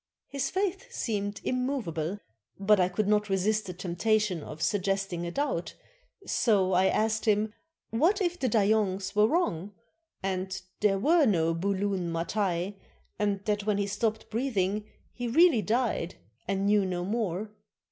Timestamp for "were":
9.15-9.27, 10.97-11.27